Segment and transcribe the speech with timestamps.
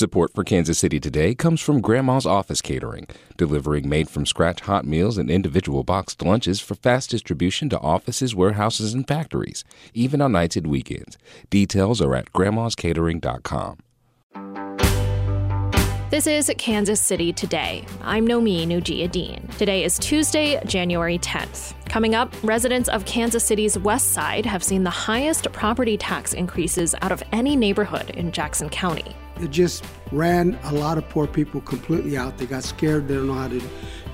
[0.00, 3.06] Support for Kansas City Today comes from Grandma's Office Catering,
[3.36, 8.34] delivering made from scratch hot meals and individual boxed lunches for fast distribution to offices,
[8.34, 11.18] warehouses, and factories, even on nights and weekends.
[11.50, 13.76] Details are at grandmascatering.com.
[16.08, 17.84] This is Kansas City Today.
[18.00, 19.54] I'm Nomin Ujiyediin.
[19.58, 21.74] Today is Tuesday, January 10th.
[21.90, 26.94] Coming up, residents of Kansas City's west side have seen the highest property tax increases
[27.02, 29.14] out of any neighborhood in Jackson County.
[29.40, 32.36] It just ran a lot of poor people completely out.
[32.38, 33.62] They got scared, they don't know how to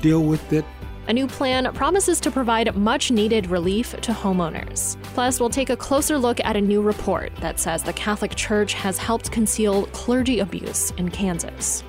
[0.00, 0.64] deal with it.
[1.08, 5.00] A new plan promises to provide much needed relief to homeowners.
[5.02, 8.74] Plus, we'll take a closer look at a new report that says the Catholic Church
[8.74, 11.82] has helped conceal clergy abuse in Kansas.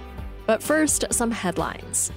[0.47, 2.11] But first, some headlines.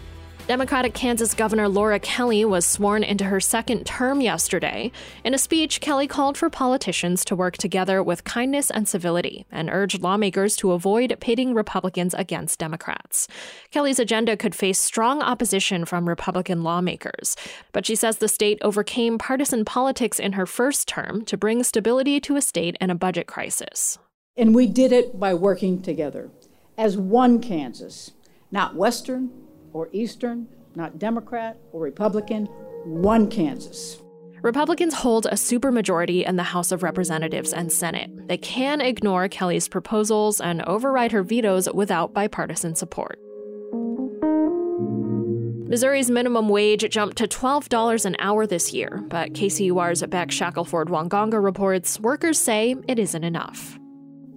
[0.46, 4.92] Democratic Kansas Governor Laura Kelly was sworn into her second term yesterday.
[5.24, 9.68] In a speech, Kelly called for politicians to work together with kindness and civility and
[9.68, 13.27] urged lawmakers to avoid pitting Republicans against Democrats.
[13.73, 17.34] Kelly's agenda could face strong opposition from Republican lawmakers,
[17.73, 22.21] but she says the state overcame partisan politics in her first term to bring stability
[22.21, 23.99] to a state in a budget crisis.
[24.37, 26.30] And we did it by working together
[26.78, 28.12] as one Kansas,
[28.52, 29.46] not Western
[29.77, 32.46] or Eastern, not Democrat or Republican,
[32.87, 33.99] one Kansas.
[34.41, 38.10] Republicans hold a supermajority in the House of Representatives and Senate.
[38.27, 43.18] They can ignore Kelly's proposals and override her vetoes without bipartisan support.
[45.68, 51.43] Missouri's minimum wage jumped to $12 an hour this year, but KCUR's Bek Shackelford Nwanganga
[51.43, 53.79] reports workers say it isn't enough.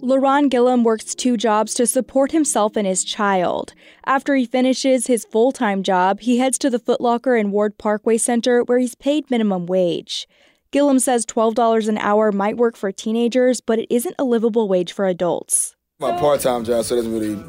[0.02, 3.74] LaRon Gillum works two jobs to support himself and his child.
[4.06, 8.16] After he finishes his full time job, he heads to the Footlocker and Ward Parkway
[8.16, 10.26] Center where he's paid minimum wage.
[10.70, 14.92] Gillum says $12 an hour might work for teenagers, but it isn't a livable wage
[14.92, 15.76] for adults.
[15.98, 17.42] My part time job, so it doesn't really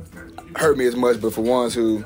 [0.58, 2.04] hurt me as much, but for ones who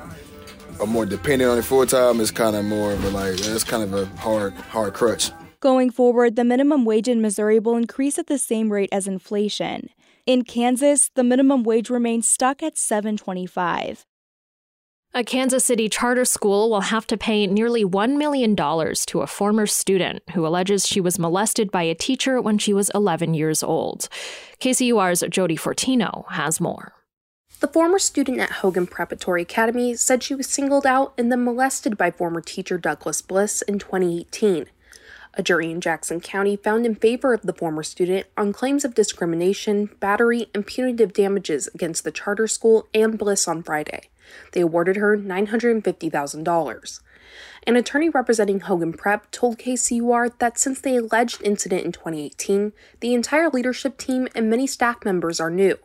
[0.78, 3.64] are more dependent on it full time, it's kind of more of a like, it's
[3.64, 5.32] kind of a hard, hard crutch.
[5.58, 9.88] Going forward, the minimum wage in Missouri will increase at the same rate as inflation.
[10.26, 14.02] In Kansas, the minimum wage remains stuck at 7.25.
[15.14, 19.66] A Kansas City charter school will have to pay nearly $1 million to a former
[19.66, 24.08] student who alleges she was molested by a teacher when she was 11 years old.
[24.58, 26.92] KCUR's Jodi Fortino has more.
[27.60, 31.96] The former student at Hogan Preparatory Academy said she was singled out and then molested
[31.96, 34.66] by former teacher Douglas Bliss in 2018.
[35.38, 38.94] A jury in Jackson County found in favor of the former student on claims of
[38.94, 44.08] discrimination, battery, and punitive damages against the charter school and Bliss on Friday.
[44.52, 47.00] They awarded her $950,000.
[47.66, 53.12] An attorney representing Hogan Prep told KCUR that since the alleged incident in 2018, the
[53.12, 55.76] entire leadership team and many staff members are new.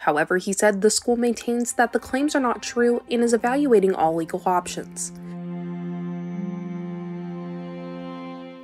[0.00, 3.94] However, he said the school maintains that the claims are not true and is evaluating
[3.94, 5.12] all legal options.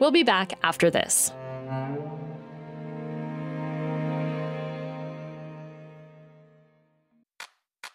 [0.03, 1.33] We'll be back after this.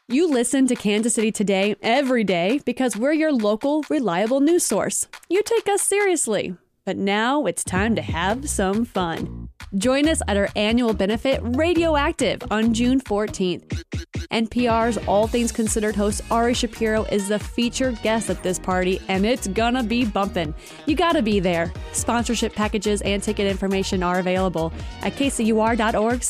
[0.08, 5.06] You listen to Kansas City Today every day because we're your local, reliable news source.
[5.28, 6.56] You take us seriously.
[6.86, 9.37] But now it's time to have some fun.
[9.76, 13.84] Join us at our annual benefit Radioactive on June 14th.
[14.32, 19.26] NPR's All Things Considered host Ari Shapiro is the featured guest at this party, and
[19.26, 20.54] it's gonna be bumpin'.
[20.86, 21.72] You gotta be there.
[21.92, 26.24] Sponsorship packages and ticket information are available at kcur.org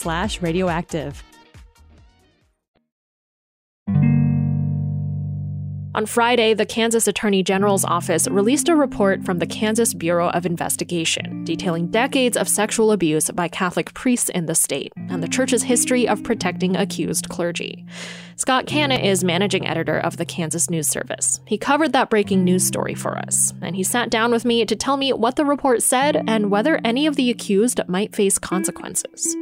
[5.97, 7.89] On Friday, the Kansas Attorney General's mm.
[7.89, 13.31] office released a report from the Kansas Bureau of Investigation detailing decades of sexual abuse
[13.31, 17.83] by Catholic priests in the state and the church's history of protecting accused clergy.
[18.35, 21.41] Scott Canon is managing editor of the Kansas News Service.
[21.47, 24.75] He covered that breaking news story for us, and he sat down with me to
[24.75, 29.35] tell me what the report said and whether any of the accused might face consequences.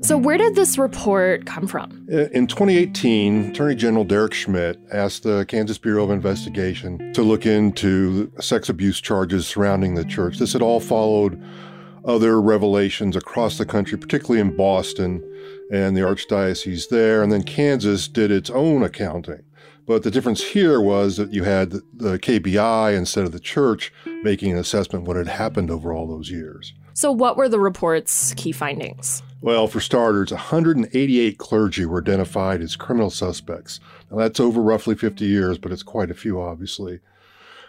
[0.00, 2.06] So, where did this report come from?
[2.10, 7.44] Uh, in 2018, Attorney General Derek Schmidt asked the Kansas Bureau of Investigation to look
[7.46, 10.38] into sex abuse charges surrounding the church.
[10.38, 11.42] This had all followed
[12.04, 15.22] other revelations across the country, particularly in Boston
[15.70, 17.22] and the Archdiocese there.
[17.22, 19.42] And then Kansas did its own accounting.
[19.84, 23.92] But the difference here was that you had the KBI instead of the church
[24.22, 26.72] making an assessment what had happened over all those years.
[26.94, 29.22] So, what were the report's key findings?
[29.40, 33.78] Well, for starters, 188 clergy were identified as criminal suspects.
[34.10, 36.98] Now, that's over roughly 50 years, but it's quite a few, obviously.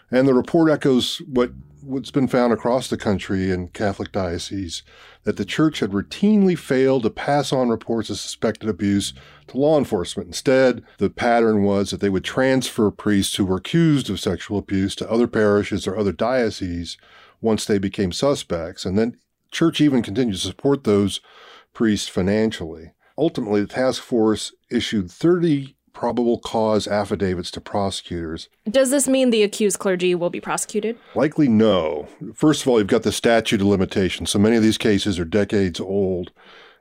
[0.09, 1.51] And the report echoes what,
[1.81, 4.81] what's been found across the country in Catholic dioceses
[5.25, 9.13] that the church had routinely failed to pass on reports of suspected abuse
[9.47, 10.27] to law enforcement.
[10.27, 14.95] Instead, the pattern was that they would transfer priests who were accused of sexual abuse
[14.95, 16.97] to other parishes or other dioceses
[17.41, 18.85] once they became suspects.
[18.85, 19.17] And then
[19.51, 21.21] church even continued to support those
[21.73, 22.93] priests financially.
[23.17, 28.47] Ultimately, the task force issued 30 probable cause affidavits to prosecutors.
[28.69, 30.97] Does this mean the accused clergy will be prosecuted?
[31.15, 32.07] Likely no.
[32.33, 34.29] First of all, you've got the statute of limitations.
[34.29, 36.31] So many of these cases are decades old,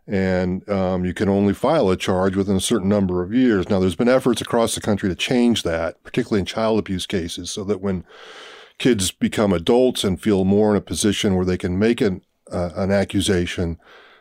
[0.07, 3.69] and um, you can only file a charge within a certain number of years.
[3.69, 7.51] Now, there's been efforts across the country to change that, particularly in child abuse cases,
[7.51, 8.05] so that when
[8.79, 12.71] kids become adults and feel more in a position where they can make an, uh,
[12.77, 13.79] an accusation,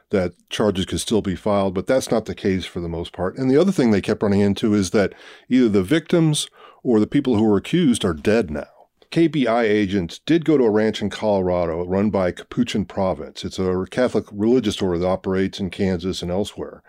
[0.09, 3.37] that charges could still be filed, but that's not the case for the most part.
[3.37, 5.13] And the other thing they kept running into is that
[5.49, 6.47] either the victims
[6.83, 8.67] or the people who were accused are dead now.
[9.11, 13.45] KBI agents did go to a ranch in Colorado run by Capuchin Province.
[13.45, 16.83] It's a Catholic religious order that operates in Kansas and elsewhere.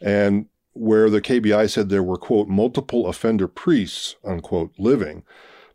[0.00, 5.24] And where the KBI said there were, quote, multiple offender priests, unquote, living,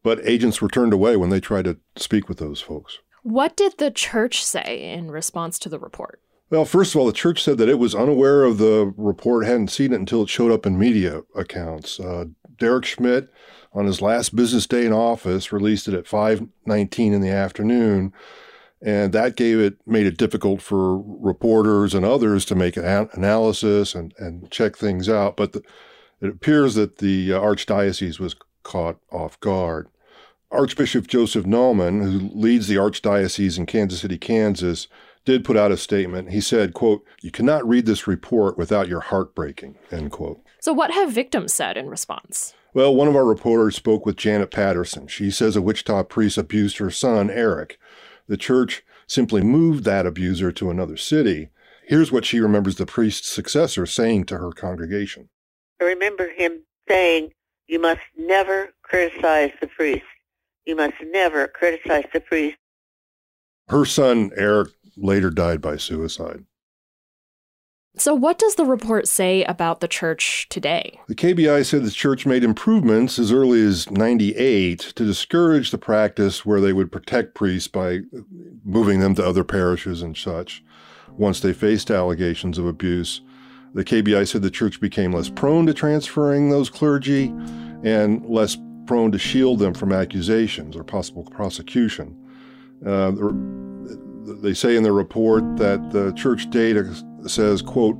[0.03, 2.99] but agents were turned away when they tried to speak with those folks.
[3.23, 6.21] What did the church say in response to the report?
[6.49, 9.67] Well, first of all, the church said that it was unaware of the report, hadn't
[9.67, 11.99] seen it until it showed up in media accounts.
[11.99, 12.25] Uh,
[12.57, 13.29] Derek Schmidt,
[13.71, 18.13] on his last business day in office, released it at 5:19 in the afternoon,
[18.81, 23.93] and that gave it made it difficult for reporters and others to make an analysis
[23.93, 25.37] and and check things out.
[25.37, 25.61] But the,
[26.19, 29.87] it appears that the uh, archdiocese was caught off guard.
[30.51, 34.87] Archbishop Joseph Naumann, who leads the archdiocese in Kansas City, Kansas,
[35.25, 36.31] did put out a statement.
[36.31, 40.41] He said, quote, you cannot read this report without your heart breaking, end quote.
[40.59, 42.53] So what have victims said in response?
[42.73, 45.07] Well, one of our reporters spoke with Janet Patterson.
[45.07, 47.79] She says a Wichita priest abused her son, Eric.
[48.27, 51.49] The church simply moved that abuser to another city.
[51.85, 55.29] Here's what she remembers the priest's successor saying to her congregation.
[55.81, 57.31] I remember him saying,
[57.67, 60.05] you must never criticize the priest.
[60.65, 62.57] You must never criticize the priest.
[63.69, 66.45] Her son, Eric, later died by suicide.
[67.97, 70.99] So, what does the report say about the church today?
[71.07, 76.45] The KBI said the church made improvements as early as 98 to discourage the practice
[76.45, 78.01] where they would protect priests by
[78.63, 80.63] moving them to other parishes and such
[81.09, 83.21] once they faced allegations of abuse.
[83.73, 87.33] The KBI said the church became less prone to transferring those clergy
[87.83, 92.15] and less prone to shield them from accusations or possible prosecution.
[92.85, 93.11] Uh,
[94.41, 96.93] they say in the report that the church data
[97.27, 97.97] says, quote,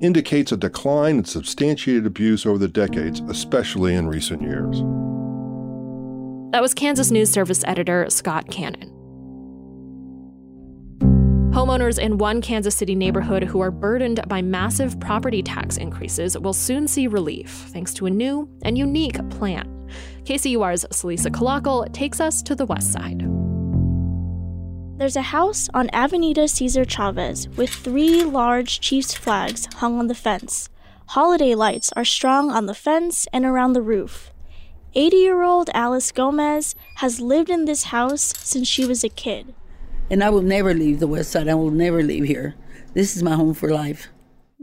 [0.00, 4.80] indicates a decline in substantiated abuse over the decades, especially in recent years.
[6.52, 8.90] That was Kansas News Service editor Scott Canon.
[11.54, 16.52] Homeowners in one Kansas City neighborhood who are burdened by massive property tax increases will
[16.52, 19.68] soon see relief thanks to a new and unique plan.
[20.24, 23.22] KCUR's Celisa Calacal takes us to the west side.
[24.96, 30.14] There's a house on Avenida Cesar Chavez with three large Chiefs flags hung on the
[30.14, 30.68] fence.
[31.08, 34.30] Holiday lights are strung on the fence and around the roof.
[34.94, 39.52] 80 year old Alice Gomez has lived in this house since she was a kid.
[40.10, 41.48] And I will never leave the West Side.
[41.48, 42.54] I will never leave here.
[42.92, 44.10] This is my home for life.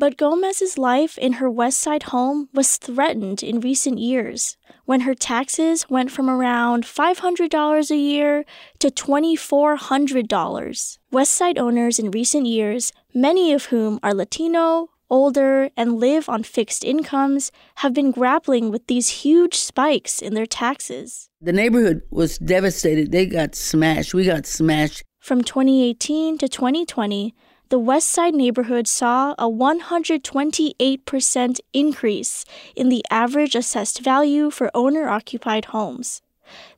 [0.01, 5.13] But Gomez's life in her West Side home was threatened in recent years when her
[5.13, 8.43] taxes went from around $500 a year
[8.79, 10.97] to $2,400.
[11.11, 16.41] West Side owners in recent years, many of whom are Latino, older, and live on
[16.41, 21.29] fixed incomes, have been grappling with these huge spikes in their taxes.
[21.39, 23.11] The neighborhood was devastated.
[23.11, 24.15] They got smashed.
[24.15, 25.03] We got smashed.
[25.19, 27.35] From 2018 to 2020,
[27.71, 35.07] the West Side neighborhood saw a 128% increase in the average assessed value for owner
[35.07, 36.21] occupied homes,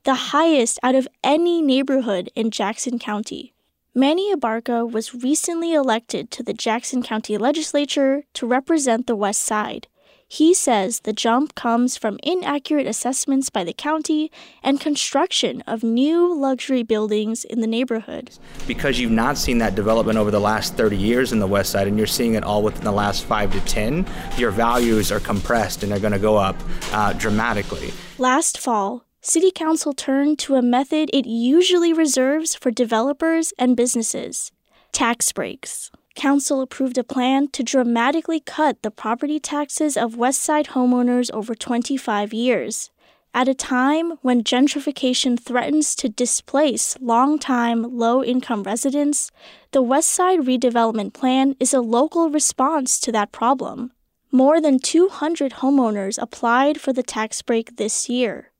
[0.04, 3.52] the highest out of any neighborhood in Jackson County.
[3.92, 9.88] Manny Abarca was recently elected to the Jackson County Legislature to represent the West Side.
[10.34, 14.32] He says the jump comes from inaccurate assessments by the county
[14.64, 18.36] and construction of new luxury buildings in the neighborhood.
[18.66, 21.86] Because you've not seen that development over the last 30 years in the West Side
[21.86, 24.04] and you're seeing it all within the last 5 to 10,
[24.36, 26.56] your values are compressed and they're going to go up
[26.90, 27.92] uh, dramatically.
[28.18, 34.50] Last fall, City Council turned to a method it usually reserves for developers and businesses
[34.90, 35.92] tax breaks.
[36.14, 41.54] Council approved a plan to dramatically cut the property taxes of West Side homeowners over
[41.54, 42.90] 25 years.
[43.34, 49.32] At a time when gentrification threatens to displace long-time low-income residents,
[49.72, 53.90] the West Side redevelopment plan is a local response to that problem.
[54.30, 58.52] More than 200 homeowners applied for the tax break this year.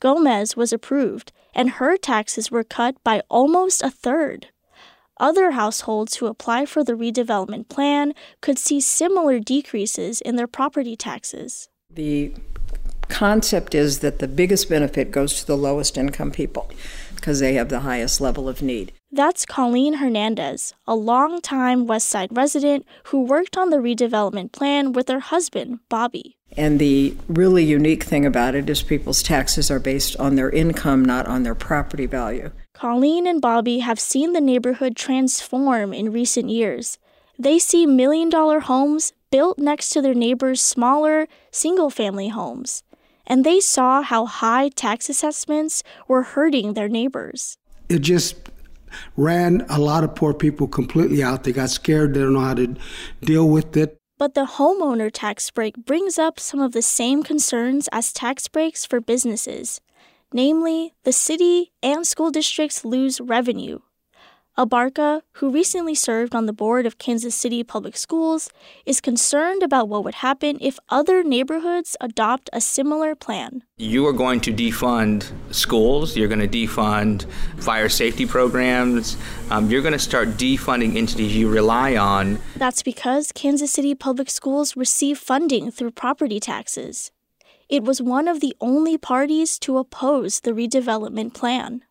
[0.00, 4.48] Gomez was approved, and her taxes were cut by almost a third.
[5.18, 10.94] Other households who apply for the redevelopment plan could see similar decreases in their property
[10.94, 11.70] taxes.
[11.90, 12.34] The
[13.08, 16.70] concept is that the biggest benefit goes to the lowest income people
[17.14, 18.92] because they have the highest level of need.
[19.10, 25.08] That's Colleen Hernandez, a longtime West Side resident who worked on the redevelopment plan with
[25.08, 26.36] her husband, Bobby.
[26.58, 31.04] And the really unique thing about it is people's taxes are based on their income,
[31.04, 32.50] not on their property value.
[32.76, 36.98] Colleen and Bobby have seen the neighborhood transform in recent years.
[37.38, 42.82] They see million dollar homes built next to their neighbors' smaller, single family homes.
[43.26, 47.56] And they saw how high tax assessments were hurting their neighbors.
[47.88, 48.36] It just
[49.16, 51.44] ran a lot of poor people completely out.
[51.44, 52.76] They got scared, they don't know how to
[53.22, 53.96] deal with it.
[54.18, 58.84] But the homeowner tax break brings up some of the same concerns as tax breaks
[58.84, 59.80] for businesses.
[60.32, 63.78] Namely, the city and school districts lose revenue.
[64.58, 68.48] Abarca, who recently served on the board of Kansas City Public Schools,
[68.86, 73.64] is concerned about what would happen if other neighborhoods adopt a similar plan.
[73.76, 79.18] You are going to defund schools, you're going to defund fire safety programs,
[79.50, 82.38] um, you're going to start defunding entities you rely on.
[82.56, 87.12] That's because Kansas City Public Schools receive funding through property taxes.
[87.68, 91.82] It was one of the only parties to oppose the redevelopment plan.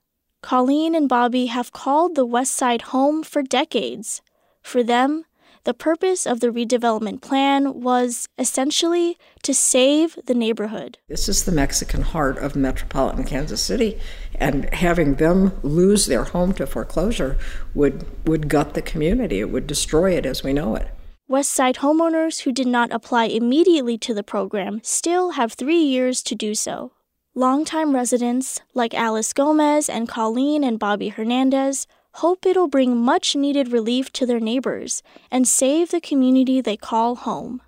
[0.41, 4.21] Colleen and Bobby have called the West Side home for decades.
[4.61, 5.25] For them,
[5.65, 10.99] the purpose of the redevelopment plan was essentially to save the neighborhood.
[11.09, 13.99] This is the Mexican heart of metropolitan Kansas City,
[14.35, 17.37] and having them lose their home to foreclosure
[17.73, 19.39] would, would gut the community.
[19.39, 20.87] It would destroy it as we know it.
[21.27, 26.21] West Side homeowners who did not apply immediately to the program still have three years
[26.21, 26.91] to do so.
[27.33, 31.87] Longtime residents like Alice Gomez and Colleen and Bobby Hernandez
[32.21, 35.01] hope it'll bring much needed relief to their neighbors
[35.31, 37.59] and save the community they call home.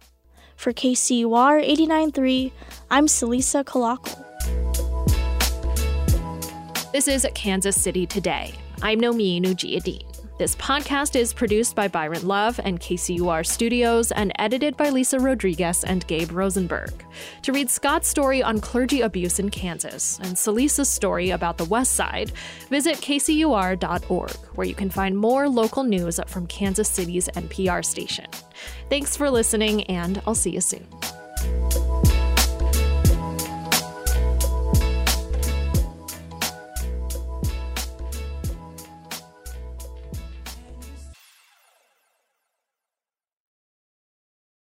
[0.56, 2.52] For KCUR 89.3,
[2.92, 4.24] I'm Celisa Calacal.
[6.92, 8.54] This is Kansas City Today.
[8.84, 10.17] I'm Nomin Ujiyediin.
[10.38, 15.84] This podcast is produced by Byron Love and KCUR Studios and edited by Lisa Rodriguez
[15.84, 16.94] and Gabe Rosenberg.
[17.42, 21.94] To read Scott's story on clergy abuse in Kansas and Celisa's story about the West
[21.94, 22.34] Side,
[22.70, 28.28] visit kcur.org, where you can find more local news from Kansas City's NPR station.
[28.92, 30.86] Thanks for listening, and I'll see you soon.